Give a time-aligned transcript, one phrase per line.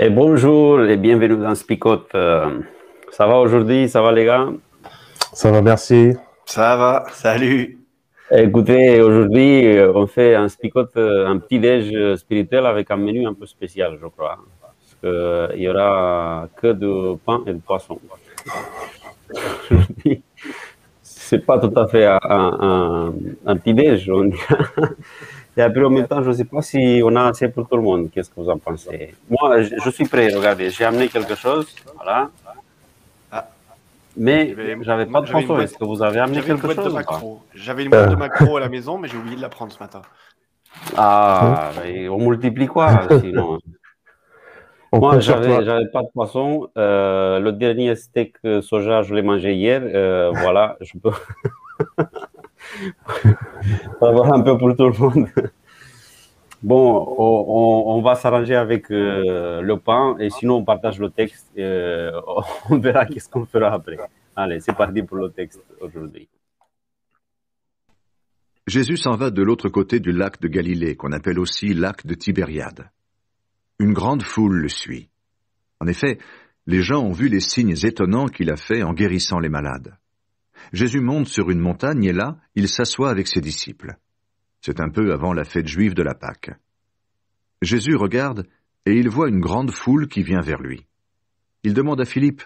[0.00, 2.14] Et bonjour et bienvenue dans Spicote.
[2.14, 2.60] Euh,
[3.10, 4.46] ça va aujourd'hui Ça va les gars?
[5.32, 6.12] Ça va, merci.
[6.46, 7.80] Ça va, salut.
[8.30, 13.26] Écoutez, aujourd'hui, euh, on fait un Spicote, euh, un petit déj spirituel avec un menu
[13.26, 14.38] un peu spécial, je crois.
[14.60, 17.98] Parce qu'il y aura que du pain et du poisson.
[21.02, 23.12] C'est pas tout à fait un, un,
[23.46, 24.08] un petit déj.
[25.58, 27.74] Et après, en même temps, je ne sais pas si on a assez pour tout
[27.74, 28.10] le monde.
[28.12, 29.12] Qu'est-ce que vous en pensez?
[29.28, 31.66] Moi, je, suis prêt, regardez, j'ai amené quelque chose.
[31.96, 32.30] Voilà.
[33.32, 33.48] Ah.
[34.16, 35.58] Mais j'avais pas de poisson.
[35.58, 36.96] Est-ce que vous avez amené quelque chose
[37.56, 39.80] J'avais une boîte de macro à la maison, mais j'ai oublié de la prendre ce
[39.80, 40.02] matin.
[40.96, 41.72] Ah,
[42.08, 43.58] on multiplie quoi sinon?
[44.92, 46.70] Moi, j'avais pas de poisson.
[46.78, 49.82] Euh, le dernier steak soja, je l'ai mangé hier.
[49.84, 51.10] Euh, voilà, je peux.
[54.00, 55.28] avoir un peu pour tout le monde.
[56.62, 61.48] Bon, on, va s'arranger avec euh, le pain et sinon on partage le texte.
[61.56, 62.10] Euh,
[62.70, 63.96] on verra qu'est-ce qu'on fera après.
[64.34, 66.28] Allez, c'est parti pour le texte aujourd'hui.
[68.66, 72.14] Jésus s'en va de l'autre côté du lac de Galilée, qu'on appelle aussi lac de
[72.14, 72.90] Tibériade.
[73.78, 75.08] Une grande foule le suit.
[75.80, 76.18] En effet,
[76.66, 79.96] les gens ont vu les signes étonnants qu'il a faits en guérissant les malades.
[80.72, 83.96] Jésus monte sur une montagne et là, il s'assoit avec ses disciples.
[84.60, 86.50] C'est un peu avant la fête juive de la Pâque.
[87.62, 88.46] Jésus regarde
[88.86, 90.86] et il voit une grande foule qui vient vers lui.
[91.62, 92.42] Il demande à Philippe,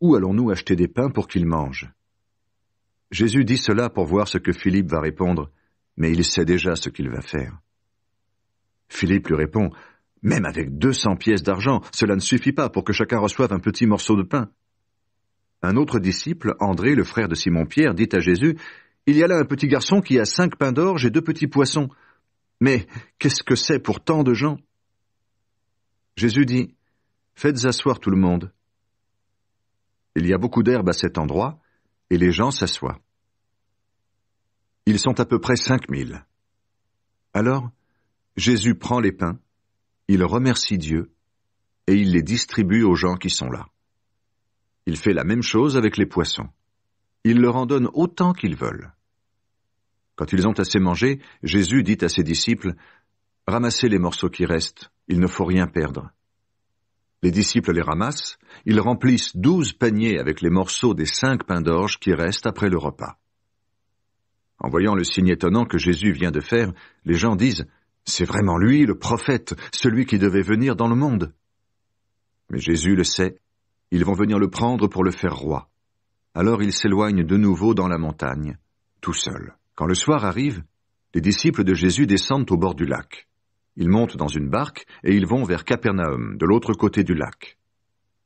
[0.00, 1.90] Où allons-nous acheter des pains pour qu'ils mangent?
[3.10, 5.50] Jésus dit cela pour voir ce que Philippe va répondre,
[5.96, 7.58] mais il sait déjà ce qu'il va faire.
[8.88, 9.70] Philippe lui répond,
[10.22, 13.60] Même avec deux cents pièces d'argent, cela ne suffit pas pour que chacun reçoive un
[13.60, 14.50] petit morceau de pain.
[15.64, 18.58] Un autre disciple, André, le frère de Simon-Pierre, dit à Jésus,
[19.06, 21.46] Il y a là un petit garçon qui a cinq pains d'orge et deux petits
[21.46, 21.88] poissons.
[22.60, 22.86] Mais
[23.18, 24.58] qu'est-ce que c'est pour tant de gens?
[26.16, 26.74] Jésus dit,
[27.34, 28.52] Faites asseoir tout le monde.
[30.16, 31.58] Il y a beaucoup d'herbe à cet endroit,
[32.10, 33.00] et les gens s'assoient.
[34.84, 36.26] Ils sont à peu près cinq mille.
[37.32, 37.70] Alors,
[38.36, 39.38] Jésus prend les pains,
[40.08, 41.10] il remercie Dieu,
[41.86, 43.66] et il les distribue aux gens qui sont là.
[44.86, 46.48] Il fait la même chose avec les poissons.
[47.24, 48.92] Il leur en donne autant qu'ils veulent.
[50.16, 52.74] Quand ils ont assez mangé, Jésus dit à ses disciples,
[53.46, 56.10] Ramassez les morceaux qui restent, il ne faut rien perdre.
[57.22, 61.98] Les disciples les ramassent, ils remplissent douze paniers avec les morceaux des cinq pains d'orge
[61.98, 63.18] qui restent après le repas.
[64.58, 66.72] En voyant le signe étonnant que Jésus vient de faire,
[67.04, 67.66] les gens disent,
[68.04, 71.34] C'est vraiment lui, le prophète, celui qui devait venir dans le monde.
[72.50, 73.38] Mais Jésus le sait,
[73.94, 75.68] ils vont venir le prendre pour le faire roi.
[76.34, 78.58] Alors il s'éloigne de nouveau dans la montagne,
[79.00, 79.54] tout seul.
[79.76, 80.64] Quand le soir arrive,
[81.14, 83.28] les disciples de Jésus descendent au bord du lac.
[83.76, 87.56] Ils montent dans une barque et ils vont vers Capernaum, de l'autre côté du lac.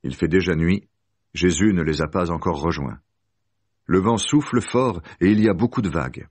[0.05, 0.89] Il fait déjà nuit,
[1.34, 3.00] Jésus ne les a pas encore rejoints.
[3.85, 6.29] Le vent souffle fort et il y a beaucoup de vagues.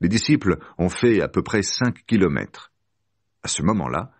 [0.00, 2.72] Les disciples ont fait à peu près cinq kilomètres.
[3.42, 4.12] À ce moment-là,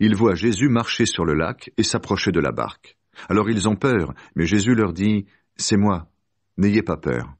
[0.00, 2.97] ils voient Jésus marcher sur le lac et s'approcher de la barque.
[3.28, 6.06] Alors ils ont peur, mais Jésus leur dit, C'est moi,
[6.56, 7.34] n'ayez pas peur.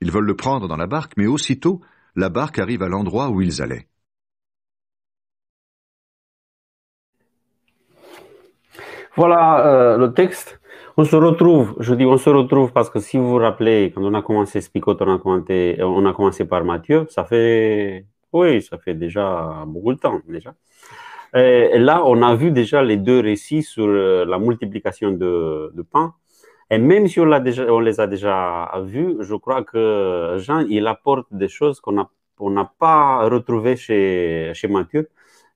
[0.00, 1.80] Ils veulent le prendre dans la barque, mais aussitôt,
[2.16, 3.86] la barque arrive à l'endroit où ils allaient.
[9.16, 10.60] Voilà euh, le texte.
[10.96, 14.02] On se retrouve, je dis on se retrouve parce que si vous vous rappelez, quand
[14.02, 18.62] on a commencé Spicot, on a commencé, on a commencé par Matthieu, ça fait, oui,
[18.62, 20.54] ça fait déjà beaucoup de temps déjà.
[21.34, 26.14] Et là, on a vu déjà les deux récits sur euh, la multiplication de, pain.
[26.70, 27.24] Et même si on,
[27.80, 31.92] les a déjà vus, je crois que Jean, il apporte des choses qu'on
[32.50, 35.08] n'a pas retrouvées chez, chez Matthieu.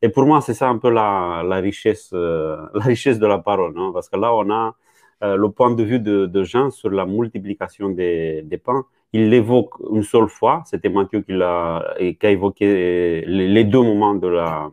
[0.03, 3.73] Et pour moi, c'est ça un peu la, richesse, euh, la richesse de la parole.
[3.75, 4.75] Non Parce que là, on a
[5.23, 8.85] euh, le point de vue de, Jean sur la multiplication des, pains.
[9.13, 10.63] Il l'évoque une seule fois.
[10.67, 11.95] C'était Matthieu qui a
[12.31, 14.71] évoqué les deux moments de la,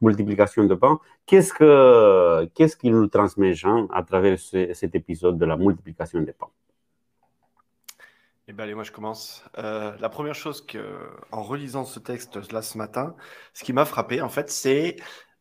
[0.00, 0.98] multiplication de pain.
[1.26, 6.32] Qu'est-ce que qu'est-ce qu'il nous transmet Jean à travers cet épisode de la multiplication des
[6.32, 6.50] pains?
[8.48, 9.44] Eh bien, allez, moi je commence.
[9.58, 13.16] Euh, la première chose que, en relisant ce texte là ce matin,
[13.54, 14.96] ce qui m'a frappé en fait, c'est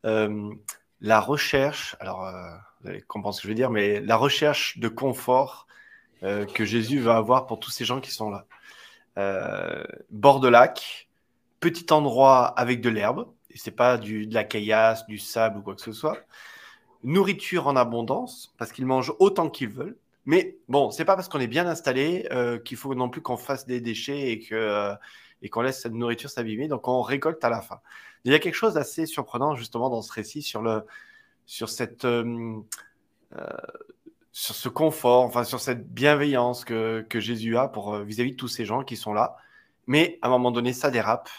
[0.05, 0.51] euh,
[1.01, 1.95] la recherche.
[1.99, 5.67] Alors, euh, vous allez comprendre ce que je veux dire, mais la recherche de confort
[6.55, 8.47] que Jésus va avoir pour tous ces gens qui sont là.
[10.09, 11.07] bord de lac,
[11.59, 15.75] petit endroit avec de l'herbe, c'est pas du, de la caillasse, du sable ou quoi
[15.75, 16.19] que ce soit.
[17.03, 19.97] Nourriture en abondance, parce qu'ils mangent autant qu'ils veulent.
[20.25, 23.37] Mais bon, c'est pas parce qu'on est bien installé euh, qu'il faut non plus qu'on
[23.37, 24.95] fasse des déchets et que euh,
[25.41, 26.67] et qu'on laisse cette nourriture s'abîmer.
[26.67, 27.79] Donc on récolte à la fin.
[28.23, 30.83] Il y a quelque chose d'assez surprenant justement dans ce récit sur le
[31.45, 32.59] sur cette euh,
[34.31, 37.71] sur ce confort, enfin sur cette bienveillance que, que Jésus a
[38.03, 39.37] vis-à-vis de tous ces gens qui sont là.
[39.87, 41.29] Mais à un moment donné, ça dérape.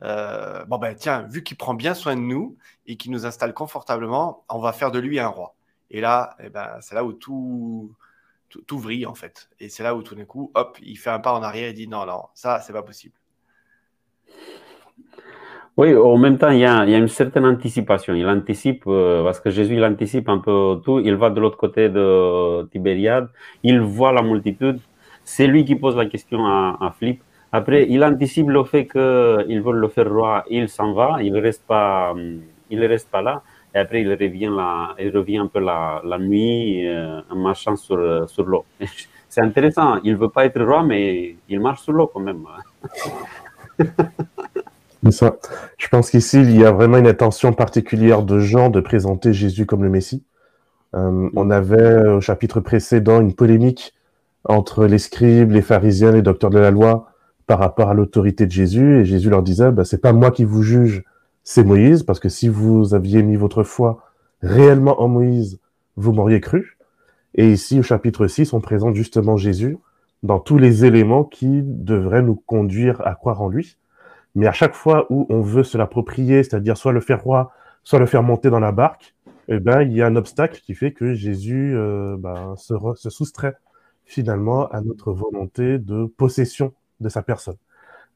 [0.00, 2.56] Bon ben tiens, vu qu'il prend bien soin de nous
[2.86, 5.54] et qu'il nous installe confortablement, on va faire de lui un roi.
[5.90, 7.92] Et là, eh ben, c'est là où tout,
[8.66, 9.48] tout, vrille en fait.
[9.60, 11.72] Et c'est là où tout d'un coup, hop, il fait un pas en arrière et
[11.72, 13.14] dit non, non, ça, c'est pas possible.
[15.76, 18.14] Oui, en même temps, il y, a, une certaine anticipation.
[18.14, 21.00] Il anticipe, euh, parce que Jésus, il anticipe un peu tout.
[21.00, 23.28] Il va de l'autre côté de Tibériade.
[23.62, 24.80] Il voit la multitude.
[25.22, 27.22] C'est lui qui pose la question à, à Philippe.
[27.56, 30.44] Après, il anticipe le fait qu'ils veulent le faire roi.
[30.50, 31.22] Il s'en va.
[31.22, 32.14] Il ne reste, pas,
[32.68, 33.42] il reste pas là.
[33.74, 37.74] Et après, il revient, la, il revient un peu la, la nuit euh, en marchant
[37.74, 38.66] sur, sur l'eau.
[39.30, 39.96] C'est intéressant.
[40.04, 42.44] Il ne veut pas être roi, mais il marche sur l'eau quand même.
[45.02, 45.36] C'est ça.
[45.78, 49.64] Je pense qu'ici, il y a vraiment une attention particulière de Jean de présenter Jésus
[49.64, 50.22] comme le Messie.
[50.94, 53.94] Euh, on avait au chapitre précédent une polémique
[54.44, 57.08] entre les scribes, les pharisiens, les docteurs de la loi
[57.46, 59.00] par rapport à l'autorité de Jésus.
[59.00, 61.04] Et Jésus leur disait, bah, c'est pas moi qui vous juge,
[61.44, 64.02] c'est Moïse, parce que si vous aviez mis votre foi
[64.42, 65.60] réellement en Moïse,
[65.96, 66.76] vous m'auriez cru.
[67.34, 69.78] Et ici, au chapitre 6, on présente justement Jésus
[70.22, 73.76] dans tous les éléments qui devraient nous conduire à croire en lui.
[74.34, 77.52] Mais à chaque fois où on veut se l'approprier, c'est-à-dire soit le faire roi,
[77.84, 79.14] soit le faire monter dans la barque,
[79.48, 83.10] eh ben, il y a un obstacle qui fait que Jésus euh, ben, se, se
[83.10, 83.54] soustrait
[84.04, 87.56] finalement à notre volonté de possession de sa personne.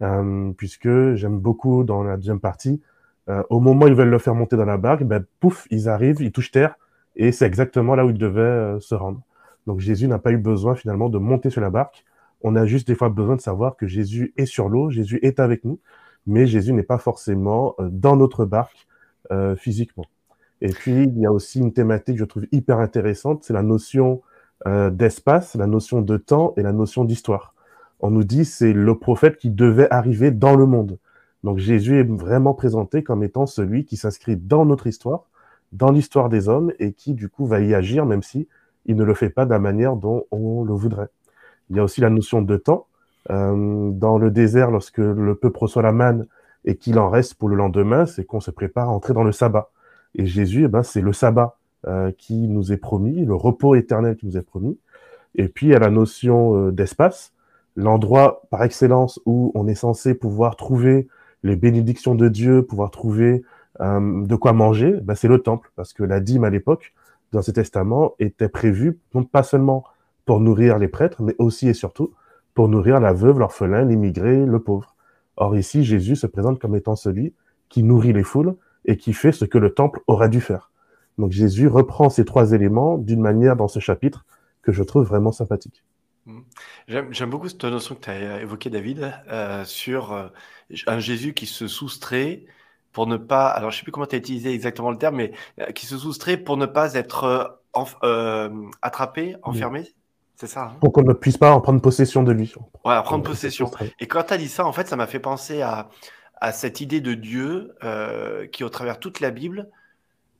[0.03, 2.81] Euh, puisque j'aime beaucoup dans la deuxième partie
[3.29, 5.91] euh, au moment où ils veulent le faire monter dans la barque, ben, pouf, ils
[5.91, 6.77] arrivent, ils touchent terre,
[7.17, 9.21] et c'est exactement là où ils devaient euh, se rendre.
[9.67, 12.05] Donc Jésus n'a pas eu besoin finalement de monter sur la barque.
[12.43, 15.39] On a juste des fois besoin de savoir que Jésus est sur l'eau, Jésus est
[15.39, 15.79] avec nous,
[16.27, 18.87] mais Jésus n'est pas forcément dans notre barque
[19.57, 20.07] physiquement.
[20.63, 23.63] Et puis, il y a aussi une thématique que je trouve hyper intéressante, c'est la
[23.63, 24.23] notion
[24.67, 27.55] d'espace, la notion de temps et la notion d'histoire.
[28.01, 30.99] On nous dit c'est le prophète qui devait arriver dans le monde.
[31.45, 35.25] Donc Jésus est vraiment présenté comme étant celui qui s'inscrit dans notre histoire,
[35.73, 38.49] dans l'histoire des hommes, et qui du coup va y agir, même si
[38.87, 41.09] il ne le fait pas de la manière dont on le voudrait.
[41.69, 42.87] Il y a aussi la notion de temps.
[43.31, 46.27] Euh, dans le désert, lorsque le peuple reçoit la manne
[46.65, 49.33] et qu'il en reste pour le lendemain, c'est qu'on se prépare à entrer dans le
[49.33, 49.71] sabbat.
[50.15, 51.57] Et Jésus, eh ben, c'est le sabbat
[51.87, 54.79] euh, qui nous est promis, le repos éternel qui nous est promis.
[55.35, 57.33] Et puis, il y a la notion euh, d'espace,
[57.77, 61.09] l'endroit par excellence où on est censé pouvoir trouver
[61.43, 63.43] les bénédictions de Dieu, pouvoir trouver
[63.81, 66.93] euh, de quoi manger, ben c'est le temple, parce que la dîme à l'époque,
[67.33, 69.85] dans ce testament, était prévue non pas seulement
[70.27, 72.13] pour nourrir les prêtres, mais aussi et surtout
[72.55, 74.97] pour nourrir la veuve, l'orphelin, l'immigré, le pauvre.
[75.37, 77.33] Or ici, Jésus se présente comme étant celui
[77.69, 80.71] qui nourrit les foules et qui fait ce que le temple aurait dû faire.
[81.19, 84.27] Donc Jésus reprend ces trois éléments d'une manière dans ce chapitre
[84.63, 85.85] que je trouve vraiment sympathique.
[86.27, 86.41] Mmh.
[86.89, 90.29] J'aime beaucoup cette notion que tu as évoquée, David, euh, sur euh,
[90.87, 92.45] un Jésus qui se soustrait
[92.93, 95.33] pour ne pas, alors je sais plus comment tu as utilisé exactement le terme, mais
[95.61, 97.61] euh, qui se soustrait pour ne pas être
[98.83, 99.89] attrapé, enfermé.
[100.35, 100.73] C'est ça.
[100.75, 102.53] Hein pour qu'on ne puisse pas en prendre possession de lui.
[102.83, 103.71] Voilà, prendre possession.
[104.01, 105.89] Et quand tu as dit ça, en fait, ça m'a fait penser à,
[106.41, 107.75] à cette idée de Dieu
[108.51, 109.71] qui, au travers toute la Bible,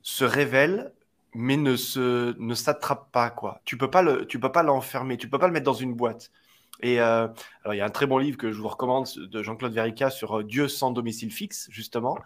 [0.01, 0.91] se révèle
[1.33, 3.61] mais ne se ne s'attrape pas quoi.
[3.65, 5.93] Tu peux pas le tu peux pas l'enfermer, tu peux pas le mettre dans une
[5.93, 6.31] boîte.
[6.81, 7.27] Et euh,
[7.63, 10.09] alors il y a un très bon livre que je vous recommande de Jean-Claude Verica
[10.09, 12.17] sur euh, Dieu sans domicile fixe justement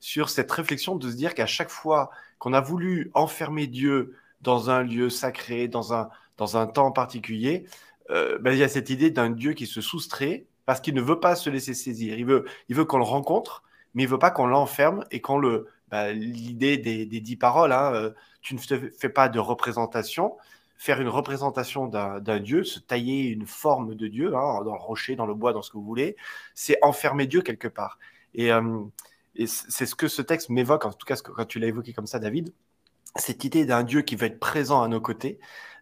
[0.00, 4.70] sur cette réflexion de se dire qu'à chaque fois qu'on a voulu enfermer Dieu dans
[4.70, 7.66] un lieu sacré, dans un dans un temps particulier,
[8.10, 11.02] euh, ben, il y a cette idée d'un Dieu qui se soustrait parce qu'il ne
[11.02, 12.18] veut pas se laisser saisir.
[12.18, 13.62] Il veut il veut qu'on le rencontre,
[13.94, 17.92] mais il veut pas qu'on l'enferme et qu'on le bah, l'idée des, dix paroles, hein,
[17.94, 18.10] euh,
[18.40, 20.36] tu ne fais pas de représentation.
[20.76, 25.14] Faire une représentation d'un Dieu, se tailler une forme de Dieu, hein, dans le rocher,
[25.14, 26.16] dans le bois, dans ce que vous voulez,
[26.54, 27.98] c'est enfermer Dieu quelque part.
[28.34, 28.80] Et, euh,
[29.46, 32.18] c'est ce que ce texte m'évoque, en tout cas quand tu l'as évoqué comme ça,
[32.18, 32.52] David,
[33.16, 35.38] cette idée d'un Dieu qui va être présent à nos côtés,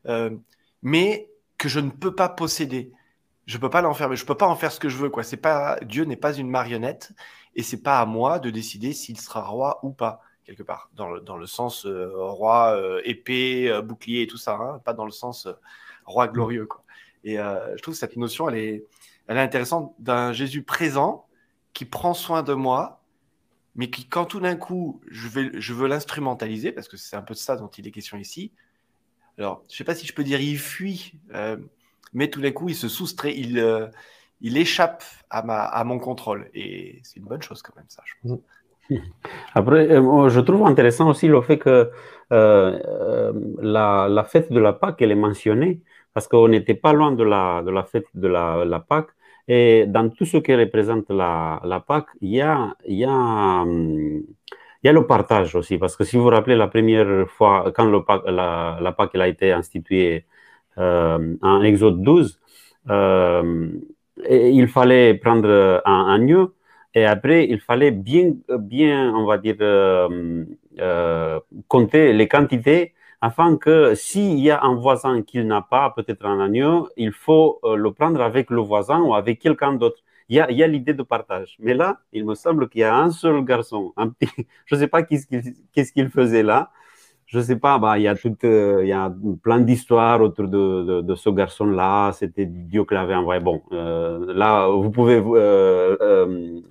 [0.06, 0.36] euh,
[0.82, 2.92] mais que je ne peux pas posséder.
[3.46, 5.10] Je peux pas l'enfermer, je peux pas en faire ce que je veux.
[5.22, 7.12] C'est pas Dieu n'est pas une marionnette
[7.54, 11.10] et c'est pas à moi de décider s'il sera roi ou pas quelque part dans
[11.10, 15.04] le, dans le sens euh, roi euh, épée bouclier et tout ça, hein, pas dans
[15.04, 15.46] le sens
[16.04, 16.66] roi glorieux.
[16.66, 16.82] Quoi.
[17.22, 18.84] Et je trouve que cette notion elle est,
[19.26, 21.26] elle est intéressante d'un Jésus présent
[21.74, 22.98] qui prend soin de moi
[23.78, 27.22] mais qui, quand tout d'un coup, je, vais, je veux l'instrumentaliser, parce que c'est un
[27.22, 28.50] peu de ça dont il est question ici.
[29.38, 31.56] Alors, je ne sais pas si je peux dire il fuit, euh,
[32.12, 33.86] mais tout d'un coup, il se soustrait, il, euh,
[34.40, 36.50] il échappe à, ma, à mon contrôle.
[36.54, 38.40] Et c'est une bonne chose quand même, ça, je pense.
[39.54, 41.90] Après, euh, je trouve intéressant aussi le fait que
[42.30, 45.80] la, la, fête de la Pâque, elle est mentionnée,
[46.14, 49.10] parce qu'on n'était pas loin de la, de la fête de la, la Pâque.
[49.48, 54.88] Et dans tout ce qui représente la, Pâque, il y a, y a, il y
[54.88, 55.78] a le partage aussi.
[55.78, 59.26] Parce que si vous vous rappelez la première fois, quand le Pâque, la, Pâque a
[59.26, 60.26] été instituée
[60.76, 62.38] euh, en Exode 12,
[62.90, 63.70] euh,
[64.28, 66.52] il fallait prendre un agneau
[66.98, 70.44] et après, il fallait bien, bien on va dire, euh,
[70.80, 76.24] euh compter les quantités afin que s'il y a un voisin qui n'a pas peut-être
[76.26, 80.00] un agneau, il faut euh, le prendre avec le voisin ou avec quelqu'un d'autre.
[80.28, 81.56] Il y a, a l'idée de partage.
[81.58, 84.30] Mais là, il me semble qu'il y a un seul garçon, un petit,
[84.66, 86.70] je ne sais pas qu'est-ce qu'il faisait là.
[87.28, 90.48] Je sais pas, bah, il, y a tout, euh, il y a plein d'histoires autour
[90.48, 92.12] de, de, ce garçon-là.
[92.12, 93.38] C'était Dieu qui l'avait envoyé.
[93.42, 95.18] Bon, euh, là, vous pouvez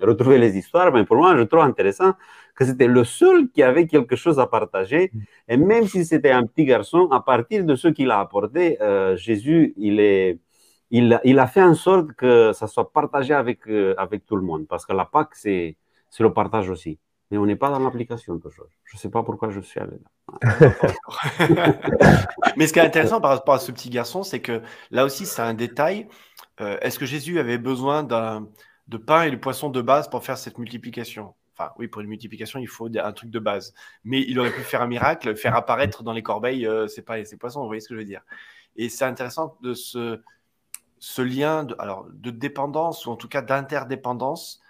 [0.00, 2.12] retrouver les histoires, mais pour moi, je trouve intéressant
[2.58, 5.12] que c'était le seul qui avait quelque chose à partager.
[5.48, 9.16] Et même si c'était un petit garçon, à partir de ce qu'il a apporté, euh,
[9.16, 10.40] Jésus, il, est,
[10.90, 14.42] il, il, a fait en sorte que ça soit partagé avec, euh, avec tout le
[14.42, 14.66] monde.
[14.66, 15.76] Parce que la Pâque, c'est
[16.18, 16.98] le partage aussi.
[17.30, 18.66] Mais on n'est pas dans l'application toujours.
[18.84, 20.40] Je ne sais pas pourquoi je suis allé là.
[22.56, 25.26] Mais ce qui est intéressant par rapport à ce petit garçon, c'est que là aussi,
[25.26, 26.08] c'est un détail.
[26.60, 30.38] Euh, est-ce que Jésus avait besoin de pain et de poisson de base pour faire
[30.38, 31.34] cette multiplication?
[31.58, 33.74] Enfin, oui, pour une multiplication, il faut un truc de base.
[34.04, 37.24] Mais il aurait pu faire un miracle, faire apparaître dans les corbeilles euh, c'est pas
[37.24, 38.22] ces poissons, vous voyez ce que je veux dire?
[38.76, 40.20] Et c'est intéressant de ce,
[41.18, 44.60] lien alors, de dépendance, ou en tout cas d'interdépendance.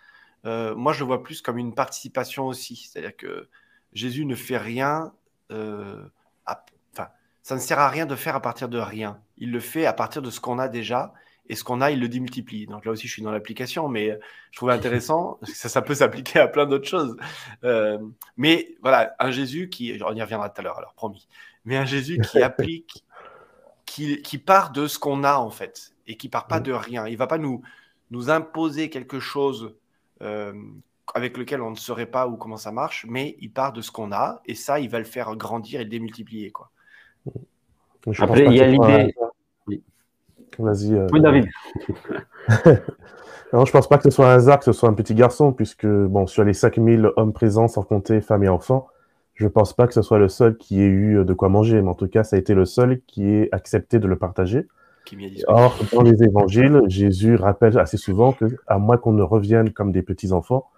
[0.45, 2.77] Euh, moi, je le vois plus comme une participation aussi.
[2.77, 3.49] C'est-à-dire que
[3.93, 5.13] Jésus ne fait rien.
[5.51, 6.05] Euh,
[6.47, 7.09] enfin,
[7.43, 9.21] ça ne sert à rien de faire à partir de rien.
[9.37, 11.13] Il le fait à partir de ce qu'on a déjà
[11.49, 12.67] et ce qu'on a, il le démultiplie.
[12.67, 14.19] Donc là aussi, je suis dans l'application, mais
[14.51, 17.17] je trouve intéressant, ça, ça peut s'appliquer à plein d'autres choses.
[17.65, 17.99] Euh,
[18.37, 21.27] mais voilà, un Jésus qui, on y reviendra tout à l'heure, alors promis,
[21.65, 23.05] mais un Jésus qui applique,
[23.87, 27.07] qui, qui part de ce qu'on a en fait, et qui part pas de rien.
[27.07, 27.63] Il va pas nous,
[28.11, 29.75] nous imposer quelque chose
[30.23, 30.53] euh,
[31.15, 33.91] avec lequel on ne saurait pas ou comment ça marche, mais il part de ce
[33.91, 36.51] qu'on a, et ça, il va le faire grandir et le démultiplier.
[36.51, 36.71] Quoi.
[38.19, 39.15] Après, il y a l'idée
[40.59, 40.93] Vas-y.
[40.93, 41.47] Euh, oui, David.
[43.53, 45.53] non, je pense pas que ce soit un hasard que ce soit un petit garçon,
[45.53, 48.89] puisque, bon, sur les 5000 hommes présents, sans compter femmes et enfants,
[49.35, 51.91] je pense pas que ce soit le seul qui ait eu de quoi manger, mais
[51.91, 54.67] en tout cas, ça a été le seul qui ait accepté de le partager.
[55.47, 59.93] Or, dans les évangiles, Jésus rappelle assez souvent que, à moins qu'on ne revienne comme
[59.93, 60.69] des petits enfants,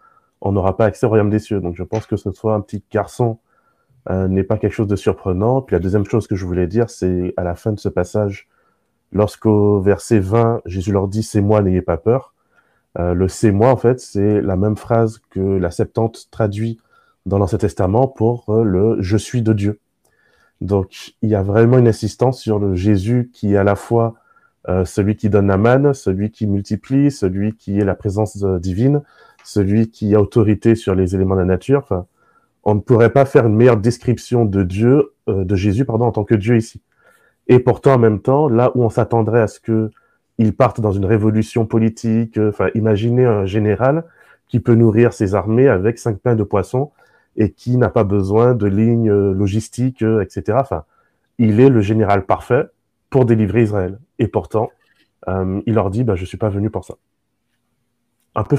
[0.40, 1.60] on n'aura pas accès au royaume des cieux.
[1.60, 3.38] Donc, je pense que ce soit un petit garçon
[4.08, 5.60] euh, n'est pas quelque chose de surprenant.
[5.62, 8.48] Puis la deuxième chose que je voulais dire, c'est à la fin de ce passage,
[9.12, 12.34] Lorsqu'au verset 20, Jésus leur dit C'est moi, n'ayez pas peur.
[12.98, 16.78] Euh, le c'est moi, en fait, c'est la même phrase que la Septante traduit
[17.26, 19.80] dans l'Ancien Testament pour euh, le je suis de Dieu.
[20.60, 24.14] Donc, il y a vraiment une insistance sur le Jésus qui à la fois
[24.68, 29.02] euh, celui qui donne la manne, celui qui multiplie, celui qui est la présence divine,
[29.44, 31.80] celui qui a autorité sur les éléments de la nature.
[31.80, 32.06] Enfin,
[32.64, 36.24] on ne pourrait pas faire une meilleure description de Dieu, de Jésus, pardon, en tant
[36.24, 36.82] que Dieu ici.
[37.50, 41.04] Et pourtant, en même temps, là où on s'attendrait à ce qu'ils partent dans une
[41.04, 44.04] révolution politique, euh, enfin, imaginez un général
[44.46, 46.92] qui peut nourrir ses armées avec cinq pains de poisson
[47.36, 50.58] et qui n'a pas besoin de lignes euh, logistiques, euh, etc.
[50.60, 50.84] Enfin,
[51.38, 52.66] il est le général parfait
[53.10, 53.98] pour délivrer Israël.
[54.18, 54.70] Et pourtant,
[55.26, 56.94] il leur dit, bah, je suis pas venu pour ça.
[58.34, 58.56] Un peu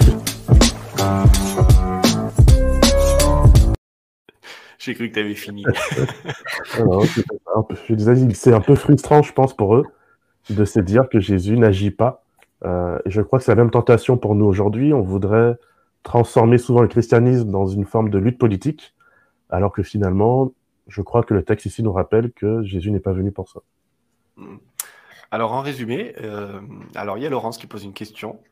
[4.78, 5.64] J'ai cru que tu avais fini.
[6.76, 9.86] je disais, c'est un peu frustrant, je pense, pour eux,
[10.50, 12.24] de se dire que Jésus n'agit pas.
[12.66, 14.92] Euh, et je crois que c'est la même tentation pour nous aujourd'hui.
[14.92, 15.56] On voudrait
[16.04, 18.96] transformer souvent le christianisme dans une forme de lutte politique,
[19.50, 20.52] alors que finalement,
[20.88, 23.62] je crois que le texte ici nous rappelle que Jésus n'est pas venu pour ça.
[25.32, 26.62] Alors, en résumé, euh,
[26.96, 28.44] alors il y a Laurence qui pose une question.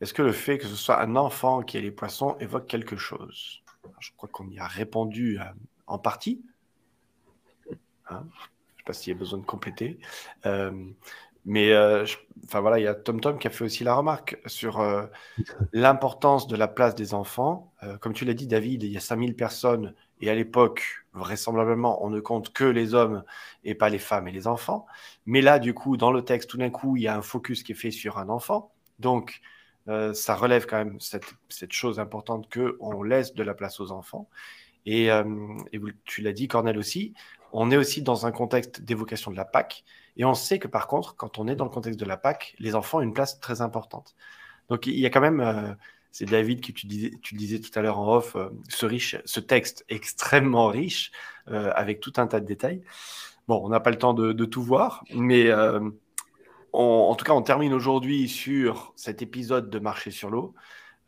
[0.00, 2.96] est-ce que le fait que ce soit un enfant qui ait les poissons évoque quelque
[2.96, 3.62] chose?
[4.00, 5.44] Je crois qu'on y a répondu euh,
[5.86, 6.42] en partie.
[7.70, 7.76] Hein?
[8.08, 9.98] Je ne sais pas s'il y a besoin de compléter.
[10.46, 10.72] Euh,
[11.46, 12.04] mais euh,
[12.44, 14.84] enfin voilà, il y a Tom Tom qui a fait aussi la remarque sur
[15.72, 17.72] l'importance de la place des enfants.
[18.00, 22.10] comme tu l'as dit, David, il y a 5000 personnes et à l'époque, vraisemblablement, on
[22.10, 23.24] ne compte que les hommes
[23.64, 24.86] et pas les femmes et les enfants.
[25.26, 27.62] Mais là, du coup, dans le texte, tout d'un coup, il y a un focus
[27.62, 28.72] qui est fait sur un enfant.
[28.98, 29.40] Donc,
[29.88, 31.24] euh, ça relève quand même cette,
[31.72, 34.28] chose importante qu'on laisse de la place aux enfants.
[34.86, 35.24] Et, euh,
[36.04, 37.12] tu l'as dit, Cornel aussi,
[37.52, 39.84] on est aussi dans un contexte d'évocation de la Pâque.
[40.16, 42.54] Et on sait que par contre, quand on est dans le contexte de la Pâque,
[42.58, 44.14] les enfants ont une place très importante.
[44.68, 45.74] Donc il y a quand même, euh,
[46.10, 48.36] c'est David qui tu disais, tout à l'heure en off,
[48.68, 51.12] ce, riche, ce texte extrêmement riche,
[51.46, 52.82] avec tout un tas de détails.
[53.46, 55.52] Bon, on n'a pas le temps de, tout voir, mais
[56.72, 60.54] en tout cas, on termine aujourd'hui sur cet épisode de Marcher sur l'eau,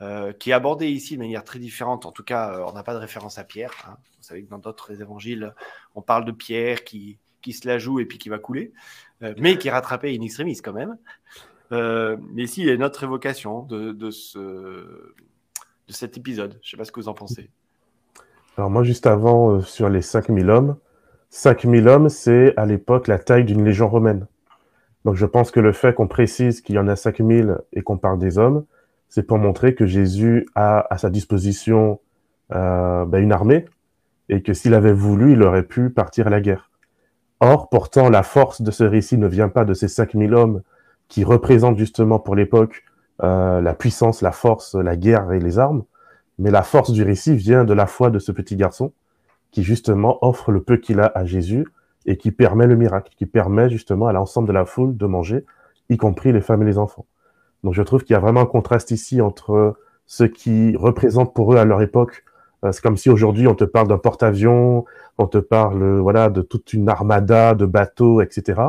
[0.00, 2.07] euh, qui est abordé ici de manière très différente.
[2.07, 3.73] En tout cas, euh, on n'a pas de référence à Pierre.
[3.87, 3.97] Hein.
[4.17, 5.55] Vous savez que dans d'autres évangiles,
[5.95, 7.19] on parle de Pierre qui,
[7.52, 8.73] qui se la joue et puis qui va couler,
[9.23, 10.97] euh, mais qui est rattrapé in extremis quand même.
[11.71, 16.59] mais ici, il y a une autre évocation de, de, ce, de cet épisode.
[16.62, 17.50] Je ne sais pas ce que vous en pensez.
[18.57, 20.76] Alors moi, juste avant, sur les 5000 hommes,
[21.31, 24.26] 5000 hommes, c'est à l'époque la taille d'une légion romaine.
[25.05, 27.99] Donc je pense que le fait qu'on précise qu'il y en a 5000 et qu'on
[27.99, 28.64] parle des hommes,
[29.09, 32.00] c'est pour montrer que Jésus a à sa disposition
[32.52, 33.67] euh, ben, une armée
[34.28, 36.68] et que s'il avait voulu, il aurait pu partir à la guerre.
[37.40, 40.62] Or, pourtant, la force de ce récit ne vient pas de ces 5000 hommes
[41.09, 42.85] qui représentent justement pour l'époque
[43.23, 45.85] euh, la puissance, la force, la guerre et les armes,
[46.38, 48.92] mais la force du récit vient de la foi de ce petit garçon
[49.50, 51.66] qui justement offre le peu qu'il a à Jésus
[52.07, 55.45] et qui permet le miracle, qui permet justement à l'ensemble de la foule de manger,
[55.88, 57.07] y compris les femmes et les enfants.
[57.64, 59.76] Donc je trouve qu'il y a vraiment un contraste ici entre
[60.07, 62.24] ce qui représente pour eux à leur époque.
[62.64, 64.85] Euh, c'est comme si aujourd'hui on te parle d'un porte-avions,
[65.18, 68.61] on te parle voilà de toute une armada de bateaux, etc.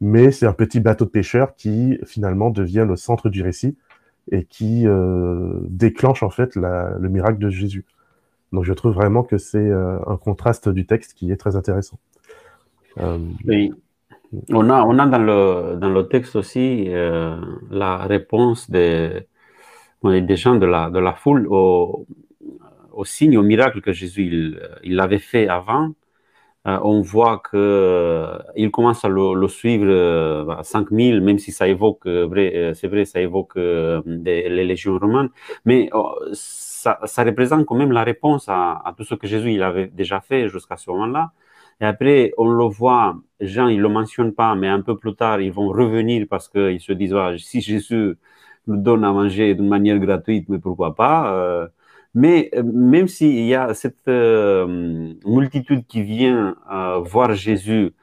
[0.00, 3.76] Mais c'est un petit bateau de pêcheurs qui finalement devient le centre du récit
[4.30, 7.84] et qui euh, déclenche en fait le miracle de Jésus.
[8.52, 11.98] Donc je trouve vraiment que c'est euh, un contraste du texte qui est très intéressant.
[13.46, 13.72] Oui.
[14.50, 16.88] On a, on a dans, le, dans le texte aussi
[17.70, 19.26] la réponse des,
[20.02, 22.06] des gens de la, de la foule au,
[22.94, 25.92] au signe, au miracle que Jésus il, il avait fait avant.
[26.68, 32.86] Euh, on voit qu'il commence à le, suivre à 5000, même si ça évoque, c'est
[32.86, 35.30] vrai, ça évoque les légions romaines,
[35.64, 39.88] mais oh, ça, représente quand même la réponse à, tout ce que Jésus il avait
[39.88, 41.32] déjà fait jusqu'à ce moment-là.
[41.80, 45.14] Et après, on le voit, Jean, il ne le mentionne pas, mais un peu plus
[45.14, 48.16] tard, ils vont revenir parce qu'ils se disent, si Jésus
[48.66, 51.68] nous donne à manger d'une manière gratuite, mais pourquoi pas euh,
[52.14, 56.56] Mais euh, même s'il y a cette euh, multitude qui vient
[57.04, 57.94] voir Jésus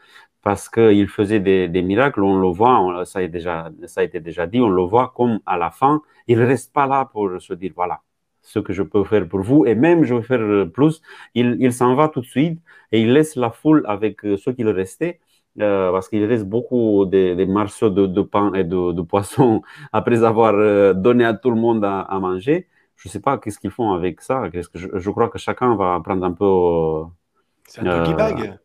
[0.41, 4.19] parce qu'il faisait des, des, miracles, on le voit, ça, a déjà, ça a été
[4.21, 7.41] déjà dit, on le voit comme à la fin, il ne reste pas là pour
[7.41, 8.01] se dire, voilà,
[8.41, 11.01] ce que je peux faire pour vous, et même je vais faire plus.
[11.35, 12.59] Il, il s'en va tout de suite
[12.91, 15.19] et il laisse la foule avec euh, ce qu'il restait.
[15.59, 19.61] Euh, parce qu'il reste beaucoup de, de morceaux de, de, pain et de, de poisson
[19.91, 22.67] après avoir euh, donné à tout le monde à, à manger.
[22.99, 24.49] Je ne sais pas qu'est-ce qu'ils font avec ça?
[24.51, 27.09] que je, je, crois que chacun va prendre un peu.
[27.67, 28.59] C'est un doggy bag.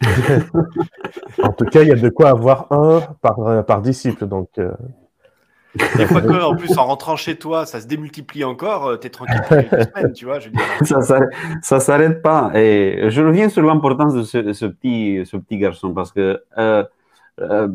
[1.42, 4.26] en tout cas, il y a de quoi avoir un par, par disciple.
[4.26, 4.50] Donc,
[5.96, 9.06] des fois que, en plus, en rentrant chez toi, ça se démultiplie encore, euh, tu
[9.06, 10.38] es tranquille pour quelques semaines, tu vois.
[10.40, 10.50] Je
[11.62, 12.50] ça s'arrête pas.
[12.54, 16.84] Et je reviens sur l'importance de ce, ce, petit, ce petit garçon parce que euh,
[17.40, 17.68] euh,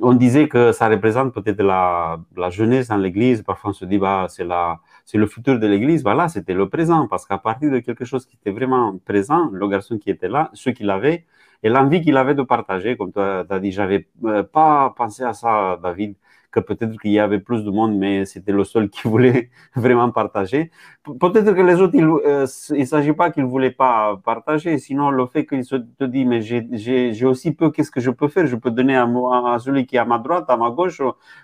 [0.00, 3.42] on disait que ça représente peut-être la, la jeunesse dans l'Église.
[3.42, 6.02] Parfois, on se dit, bah, c'est la, c'est le futur de l'Église.
[6.02, 9.66] Voilà, c'était le présent parce qu'à partir de quelque chose qui était vraiment présent, le
[9.66, 11.24] garçon qui était là, ce qu'il avait
[11.62, 15.32] et l'envie qu'il avait de partager, comme tu as dit, j'avais euh, pas pensé à
[15.32, 16.14] ça, David
[16.50, 20.10] que peut-être qu'il y avait plus de monde, mais c'était le seul qui voulait vraiment
[20.10, 20.70] partager.
[21.04, 25.10] Peut-être que les autres, il euh, ne s'agit pas qu'ils ne voulaient pas partager, sinon
[25.10, 28.46] le fait qu'ils se disent, mais j'ai aussi peu, qu'est-ce que je peux faire?
[28.46, 31.00] Je peux donner à, à celui qui est à ma droite, à ma gauche,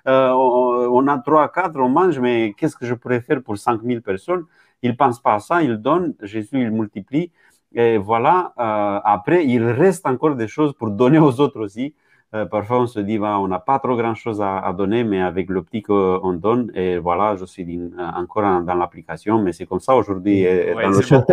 [0.06, 4.02] euh, on, a trois, quatre, on mange, mais qu'est-ce que je pourrais faire pour 5000
[4.02, 4.44] personnes?
[4.82, 7.30] Ils ne pensent pas à ça, ils donnent, Jésus, il multiplie.
[7.74, 11.94] Et voilà, euh, après, il reste encore des choses pour donner aux autres aussi.
[12.34, 15.48] Euh, parfois, on se dit, bah, on n'a pas trop grand-chose à, donner, mais avec
[15.48, 17.64] le petit qu'on donne, et voilà, je suis
[17.96, 20.42] encore dans l'application, mais c'est comme ça aujourd'hui.
[20.44, 20.92] Ouais, bon.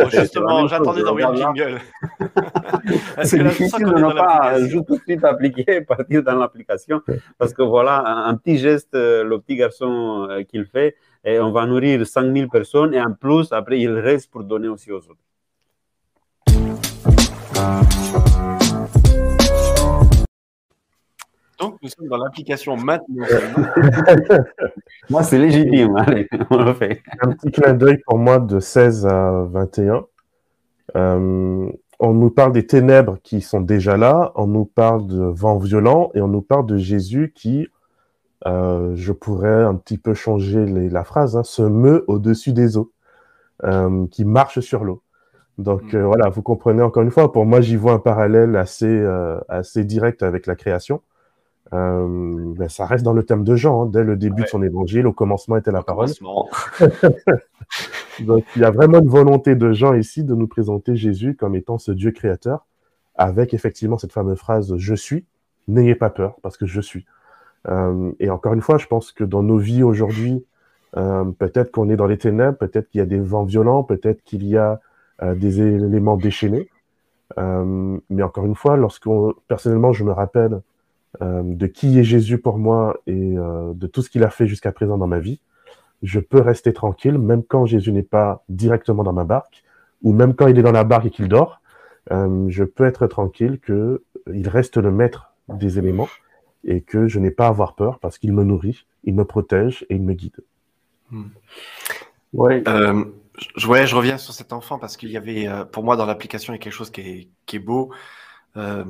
[0.09, 1.79] Justement, j'attendais d'envoyer le jingle.
[3.23, 7.01] c'est difficile de ne pas tout de suite appliquer, partir dans l'application,
[7.39, 11.51] parce que voilà, un, petit geste, euh, le petit garçon euh, qu'il fait, et on
[11.51, 15.17] va nourrir 5000 personnes, et en plus, après, il reste pour donner aussi aux autres.
[21.62, 23.26] Donc, nous sommes dans l'application maintenant.
[25.12, 25.95] moi, c'est légitime.
[25.95, 27.04] Allez, on le fait.
[27.21, 30.06] Un petit clin d'œil pour moi de 16 à 21.
[30.95, 31.69] Euh,
[32.00, 36.10] on nous parle des ténèbres qui sont déjà là, on nous parle de vent violent
[36.15, 37.67] et on nous parle de Jésus qui,
[38.47, 42.91] euh, je pourrais un petit peu changer la phrase, hein, se meut au-dessus des eaux,
[43.63, 45.04] euh, qui marche sur l'eau.
[45.60, 46.02] Donc mm.
[46.02, 49.06] voilà, vous comprenez encore une fois, pour moi j'y vois un parallèle assez,
[49.47, 51.04] assez direct avec la création.
[51.73, 54.62] Euh, ben, ça reste dans le thème de Jean, hein, dès le début de son
[54.62, 56.10] évangile, au commencement était la parole.
[58.19, 61.55] Donc il y a vraiment une volonté de Jean ici de nous présenter Jésus comme
[61.55, 62.65] étant ce Dieu créateur,
[63.15, 65.25] avec effectivement cette fameuse phrase Je suis,
[65.69, 67.05] n'ayez pas peur, parce que je suis.
[67.69, 70.43] Euh, et encore une fois, je pense que dans nos vies aujourd'hui,
[70.97, 74.23] euh, peut-être qu'on est dans les ténèbres, peut-être qu'il y a des vents violents, peut-être
[74.23, 74.79] qu'il y a
[75.36, 76.67] des éléments déchaînés.
[77.38, 79.07] Mais encore une fois, lorsque
[79.47, 80.62] personnellement, je me rappelle
[81.19, 84.71] de qui est Jésus pour moi et euh, de tout ce qu'il a fait jusqu'à
[84.71, 85.39] présent dans ma vie,
[86.04, 89.63] je peux rester tranquille, même quand Jésus n'est pas directement dans ma barque,
[90.02, 91.62] ou même quand il est dans la barque et qu'il dort,
[92.12, 96.10] euh, je peux être tranquille qu'il reste le maître des éléments
[96.63, 99.86] et que je n'ai pas à avoir peur parce qu'il me nourrit, il me protège
[99.89, 100.38] et il me guide.
[101.12, 101.28] Hmm.
[102.34, 102.63] Ouais.
[102.67, 103.04] Euh,
[103.58, 106.54] je, ouais, je reviens sur cet enfant parce qu'il y avait, pour moi, dans l'application,
[106.54, 107.91] il y a quelque chose qui est, qui est beau.
[108.57, 108.83] Euh,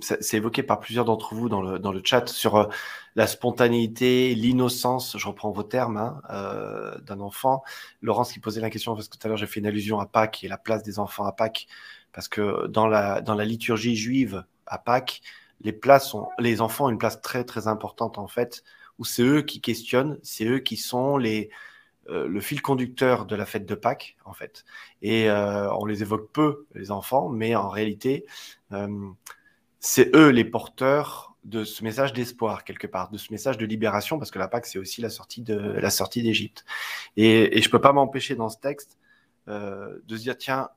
[0.00, 2.66] c'est évoqué par plusieurs d'entre vous dans le, dans le chat sur euh,
[3.14, 7.62] la spontanéité, l'innocence, je reprends vos termes, hein, euh, d'un enfant.
[8.02, 10.06] Laurence qui posait la question, parce que tout à l'heure j'ai fait une allusion à
[10.06, 11.68] Pâques et la place des enfants à Pâques,
[12.12, 15.22] parce que dans la, dans la liturgie juive à Pâques,
[15.60, 18.64] les, places sont, les enfants ont une place très très importante en fait,
[18.98, 21.50] où c'est eux qui questionnent, c'est eux qui sont les,
[22.08, 24.64] euh, le fil conducteur de la fête de Pâques, en fait.
[25.02, 28.26] Et euh, on les évoque peu, les enfants, mais en réalité,
[28.72, 28.88] euh,
[29.80, 34.18] c'est eux les porteurs de ce message d'espoir, quelque part, de ce message de libération,
[34.18, 36.64] parce que la Pâques, c'est aussi la sortie de la sortie d'Égypte.
[37.16, 38.98] Et, et, je peux pas m'empêcher dans ce texte
[39.46, 40.70] de se dire, tiens,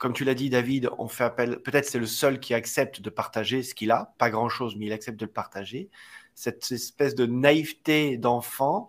[0.00, 3.10] comme tu l'as dit, David, on fait appel, peut-être c'est le seul qui accepte de
[3.10, 5.90] partager ce qu'il a, pas grand-chose, mais il accepte de le partager.
[6.34, 8.88] Cette espèce de naïveté d'enfant,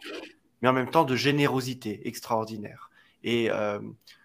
[0.62, 2.89] mais en même temps de générosité extraordinaire.
[3.24, 3.80] Et euh,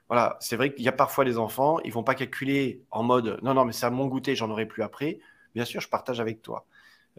[0.08, 3.38] voilà, c'est vrai qu'il y a parfois des enfants, ils vont pas calculer en mode
[3.42, 5.18] non, non, mais c'est à mon goûter, j'en aurai plus après.
[5.54, 6.66] Bien sûr, je partage avec toi.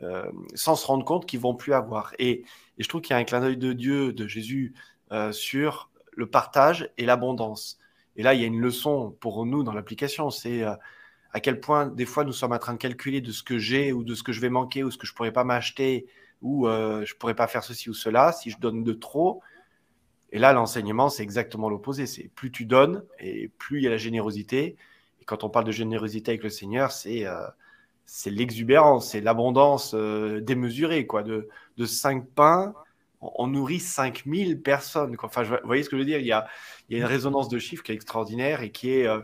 [0.03, 2.13] Euh, sans se rendre compte qu'ils vont plus avoir.
[2.19, 2.43] Et,
[2.77, 4.75] je trouve qu'il y a un clin d'œil de Dieu, de Jésus,
[5.11, 7.79] euh, sur le partage et l'abondance.
[8.15, 11.87] Et là, il y a une leçon pour nous dans l'application, c'est à quel point
[11.87, 14.23] des fois nous sommes en train de calculer de ce que j'ai ou de ce
[14.23, 16.07] que je vais manquer ou ce que je pourrais pas m'acheter
[16.41, 19.41] ou euh, je pourrais pas faire ceci ou cela si je donne de trop.
[20.31, 22.05] Et là, l'enseignement, c'est exactement l'opposé.
[22.05, 24.77] C'est plus tu donnes et plus il y a la générosité.
[25.21, 27.47] Et quand on parle de générosité avec le Seigneur, c'est euh,
[28.25, 31.07] l'exubérance, c'est l'abondance euh, démesurée.
[31.07, 31.23] Quoi.
[31.23, 31.47] De,
[31.77, 32.73] de cinq pains,
[33.21, 35.15] on, nourrit 5000 personnes.
[35.23, 36.19] Enfin, vous voyez ce que je veux dire?
[36.19, 36.47] Il y, a,
[36.89, 39.21] il y a une résonance de chiffres qui est extraordinaire et qui est, euh,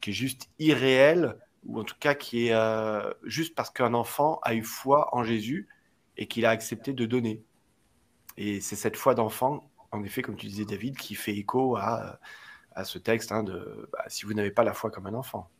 [0.00, 2.54] qui est juste irréelle, ou en tout cas qui est
[3.24, 5.68] juste parce qu'un enfant a eu foi en Jésus
[6.20, 7.42] et qu'il a accepté de donner.
[8.36, 12.20] Et c'est cette foi d'enfant, en effet, comme tu disais David, qui fait écho à,
[12.74, 15.50] à ce texte hein, de bah, si vous n'avez pas la foi comme un enfant.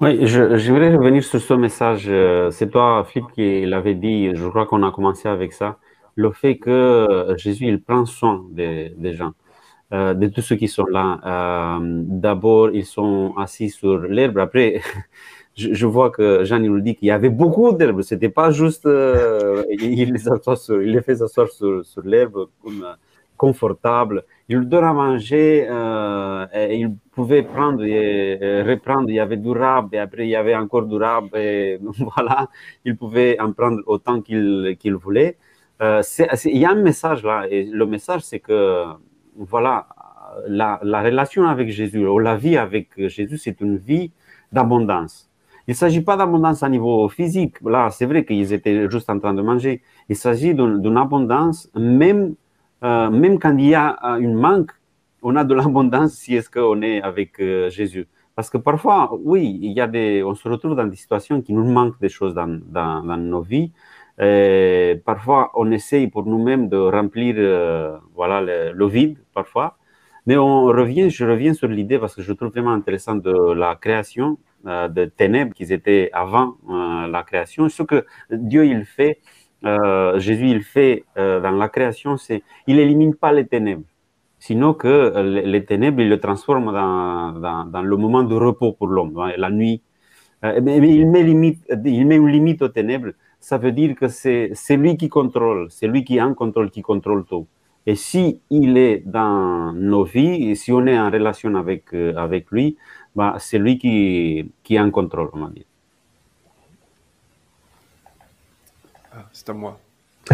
[0.00, 2.06] Oui, je, je voudrais revenir sur ce message.
[2.08, 4.34] Euh, c'est toi, Philippe, qui l'avait dit.
[4.34, 5.78] Je crois qu'on a commencé avec ça.
[6.16, 9.32] Le fait que Jésus, il prend soin des, des gens,
[9.92, 11.20] euh, de tous ceux qui sont là.
[11.78, 14.38] Euh, D'abord, ils sont assis sur l'herbe.
[14.38, 14.80] Après,
[15.56, 18.02] je, vois que Jean il nous dit qu'il y avait beaucoup d'herbes.
[18.02, 22.70] C'était pas juste euh, il, les sur, il les fait s'asseoir sur, sur l'herbe euh,
[23.36, 24.24] confortable.
[24.48, 25.66] Il leur donne à manger.
[25.70, 29.08] Euh, et il pouvait prendre et, reprendre.
[29.10, 32.48] Il y avait du rab et après il y avait encore du rab et voilà.
[32.84, 35.36] Il pouvait en prendre autant qu'il qu'il voulait.
[35.82, 36.02] Euh,
[36.44, 38.84] il y a un message là et le message c'est que
[39.36, 39.88] voilà
[40.46, 44.12] la, la relation avec Jésus ou la vie avec Jésus c'est une vie
[44.52, 45.28] d'abondance.
[45.66, 47.56] Il ne s'agit pas d'abondance à niveau physique.
[47.62, 49.82] Là, c'est vrai qu'ils étaient juste en train de manger.
[50.10, 52.34] Il s'agit d'une abondance, même,
[52.82, 54.72] euh, même quand il y a euh, une manque,
[55.22, 58.06] on a de l'abondance si est-ce qu'on est avec euh, Jésus.
[58.34, 61.54] Parce que parfois, oui, il y a des, on se retrouve dans des situations qui
[61.54, 63.72] nous manquent des choses dans, dans, nos vies.
[65.04, 67.36] Parfois, on essaye pour nous-mêmes de remplir
[68.14, 69.78] voilà, le, le, vide, parfois.
[70.26, 73.76] Mais on revient, je reviens sur l'idée parce que je trouve vraiment intéressant de la
[73.76, 77.68] création de ténèbres qu'ils étaient avant euh, la création.
[77.68, 79.20] Ce que Dieu il fait,
[79.64, 83.84] euh, Jésus il fait dans la création, c'est il élimine pas les ténèbres,
[84.38, 85.12] sinon que
[85.44, 89.50] les ténèbres il le transforme dans, dans, le moment de repos pour l'homme, hein, la
[89.50, 89.82] nuit.
[90.42, 93.12] mais il met limite, il met une limite aux ténèbres.
[93.40, 97.24] Ça veut dire que c'est lui qui contrôle, c'est lui qui un contrôle, qui contrôle
[97.24, 97.46] tout.
[97.86, 102.78] Et si il est dans nos vies, si on est en relation avec, avec lui,
[103.14, 105.64] bah, c'est lui qui, qui a un contrôle, on va dire.
[109.12, 109.78] Ah, c'est à moi.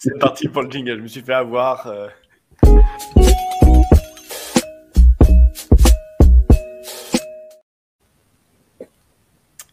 [0.00, 0.96] c'est parti pour le jingle.
[0.96, 1.86] Je me suis fait avoir.
[1.86, 2.08] Euh...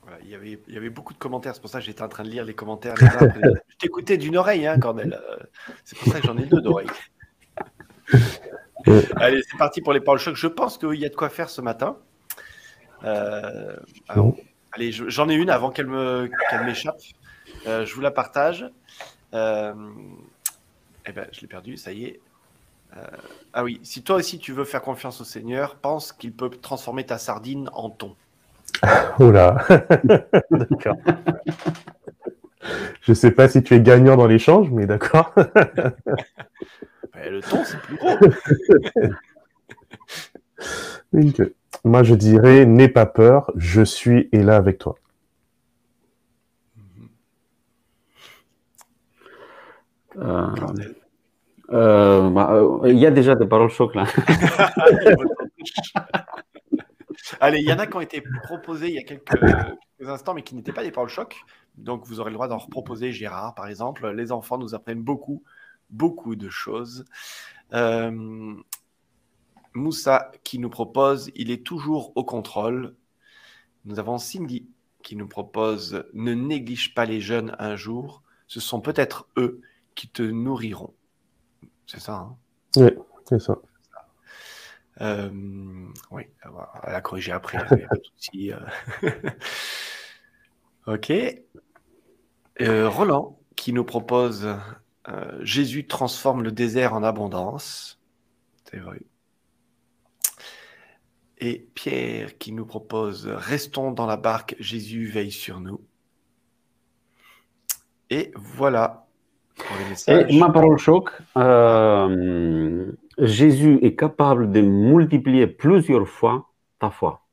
[0.03, 1.55] Voilà, il, y avait, il y avait beaucoup de commentaires.
[1.55, 2.93] C'est pour ça que j'étais en train de lire les commentaires.
[2.99, 3.07] Les
[3.69, 5.13] je t'écoutais d'une oreille, hein, Cornel.
[5.13, 5.37] Euh,
[5.83, 6.87] c'est pour ça que j'en ai deux d'oreilles.
[9.15, 10.35] Allez, c'est parti pour les paroles choc.
[10.35, 11.97] Je pense qu'il y a de quoi faire ce matin.
[13.03, 13.75] Euh,
[14.07, 14.35] alors,
[14.73, 17.01] allez, j'en ai une avant qu'elle me qu'elle m'échappe.
[17.67, 18.65] Euh, je vous la partage.
[19.33, 19.73] Euh,
[21.05, 22.19] eh ben, je l'ai perdu, ça y est.
[22.97, 23.01] Euh,
[23.53, 27.05] ah oui, si toi aussi tu veux faire confiance au Seigneur, pense qu'il peut transformer
[27.05, 28.15] ta sardine en thon.
[29.19, 29.65] Oula,
[30.51, 30.97] d'accord.
[33.01, 35.33] Je sais pas si tu es gagnant dans l'échange, mais d'accord.
[37.31, 38.17] le thon, c'est plus gros.
[41.13, 41.41] Donc,
[41.83, 44.95] moi, je dirais, n'aie pas peur, je suis et là avec toi.
[50.17, 50.47] Euh,
[51.71, 54.03] euh, bah, euh, il y a déjà des paroles choc là.
[57.39, 59.23] Allez, il y en a qui ont été proposées il y a quelques,
[59.97, 61.37] quelques instants, mais qui n'étaient pas des paroles choc.
[61.75, 63.13] Donc, vous aurez le droit d'en reproposer.
[63.13, 65.43] Gérard, par exemple, les enfants nous apprennent beaucoup
[65.91, 67.05] beaucoup de choses.
[67.73, 68.55] Euh,
[69.73, 72.95] Moussa qui nous propose, il est toujours au contrôle.
[73.85, 74.67] Nous avons Cindy
[75.03, 79.61] qui nous propose, ne néglige pas les jeunes un jour, ce sont peut-être eux
[79.95, 80.93] qui te nourriront.
[81.87, 82.37] C'est ça, hein?
[82.77, 82.91] Oui,
[83.27, 83.57] c'est ça.
[84.99, 85.29] Euh,
[86.11, 86.23] oui,
[86.83, 87.57] elle a corrigé après.
[88.35, 88.59] euh...
[90.87, 91.11] ok.
[92.61, 94.47] Euh, Roland qui nous propose
[95.07, 97.99] euh, Jésus transforme le désert en abondance.
[98.69, 99.01] C'est vrai.
[101.39, 105.81] Et Pierre qui nous propose Restons dans la barque, Jésus veille sur nous.
[108.11, 109.07] Et voilà.
[110.07, 117.25] Et ma parole choc euh, Jésus est capable de multiplier plusieurs fois ta foi.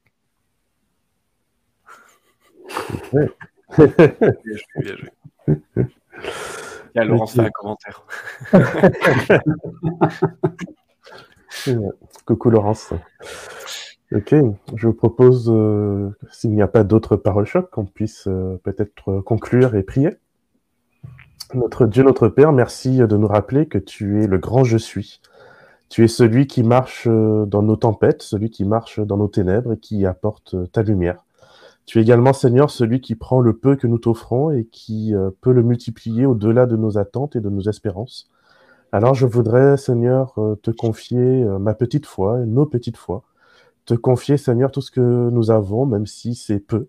[3.12, 3.28] bien
[3.76, 5.84] joué, bien joué.
[6.96, 8.04] A Laurence fait un commentaire.
[12.24, 12.92] Coucou Laurence.
[14.14, 14.34] Ok,
[14.74, 19.20] je vous propose, euh, s'il n'y a pas d'autres paroles choc, qu'on puisse euh, peut-être
[19.20, 20.16] conclure et prier.
[21.52, 25.20] Notre Dieu, notre Père, merci de nous rappeler que tu es le grand je suis.
[25.90, 29.74] Tu es celui qui marche euh, dans nos tempêtes, celui qui marche dans nos ténèbres
[29.74, 31.24] et qui apporte ta lumière.
[31.88, 35.30] Tu es également, Seigneur, celui qui prend le peu que nous t'offrons et qui euh,
[35.40, 38.28] peut le multiplier au-delà de nos attentes et de nos espérances.
[38.92, 43.22] Alors je voudrais, Seigneur, euh, te confier euh, ma petite foi, nos petites foi,
[43.86, 46.88] te confier, Seigneur, tout ce que nous avons, même si c'est peu,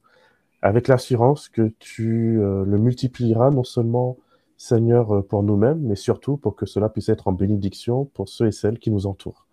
[0.62, 4.18] avec l'assurance que tu le multiplieras non seulement,
[4.58, 8.52] Seigneur, pour nous-mêmes, mais surtout pour que cela puisse être en bénédiction pour ceux et
[8.52, 9.46] celles qui nous entourent.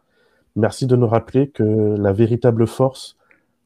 [0.57, 3.17] Merci de nous rappeler que la véritable force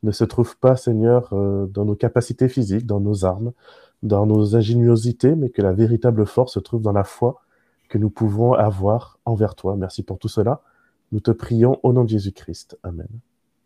[0.02, 3.52] ne se trouve pas, Seigneur, euh, dans nos capacités physiques, dans nos armes,
[4.02, 7.42] dans nos ingéniosités, mais que la véritable force se trouve dans la foi
[7.88, 9.76] que nous pouvons avoir envers toi.
[9.76, 10.62] Merci pour tout cela.
[11.12, 12.78] Nous te prions au nom de Jésus-Christ.
[12.82, 13.08] Amen.